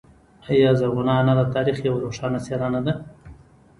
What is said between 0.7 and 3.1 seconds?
زرغونه انا د تاریخ یوه روښانه څیره نه ده؟